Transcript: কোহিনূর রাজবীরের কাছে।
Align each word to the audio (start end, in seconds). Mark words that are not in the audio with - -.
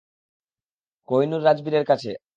কোহিনূর 1.09 1.41
রাজবীরের 1.43 1.85
কাছে। 1.85 2.11